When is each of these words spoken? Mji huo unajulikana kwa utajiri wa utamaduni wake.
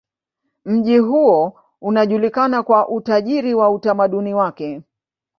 Mji 0.65 0.97
huo 0.97 1.53
unajulikana 1.81 2.63
kwa 2.63 2.87
utajiri 2.89 3.53
wa 3.53 3.69
utamaduni 3.69 4.33
wake. 4.33 4.81